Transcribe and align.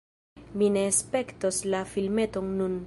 Mi 0.61 0.69
ne 0.77 0.85
spektos 1.03 1.63
la 1.75 1.85
filmeton 1.95 2.53
nun 2.63 2.79